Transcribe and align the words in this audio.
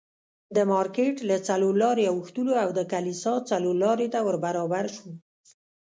د 0.55 0.57
مارکېټ 0.71 1.15
له 1.29 1.37
څلور 1.47 1.73
لارې 1.83 2.05
اوښتلو 2.07 2.53
او 2.63 2.69
د 2.77 2.79
کلیسا 2.91 3.33
څلورلارې 3.49 4.07
ته 4.13 4.19
ور 4.27 4.37
برابر 4.45 4.85
شوو. 4.95 5.11